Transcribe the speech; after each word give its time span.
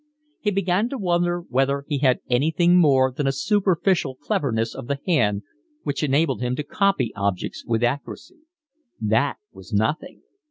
He 0.39 0.49
began 0.49 0.89
to 0.89 0.97
wonder 0.97 1.39
whether 1.41 1.85
he 1.87 1.99
had 1.99 2.21
anything 2.27 2.75
more 2.75 3.11
than 3.11 3.27
a 3.27 3.31
superficial 3.31 4.15
cleverness 4.15 4.73
of 4.73 4.87
the 4.87 4.97
hand 5.05 5.43
which 5.83 6.01
enabled 6.01 6.41
him 6.41 6.55
to 6.55 6.63
copy 6.63 7.13
objects 7.13 7.63
with 7.67 7.83
accuracy. 7.83 8.39
That 8.99 9.37
was 9.53 9.73
nothing. 9.73 10.23